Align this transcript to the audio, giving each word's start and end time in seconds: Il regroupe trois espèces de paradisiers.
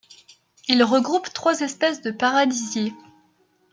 Il 0.67 0.83
regroupe 0.83 1.31
trois 1.31 1.61
espèces 1.61 2.01
de 2.01 2.09
paradisiers. 2.09 2.91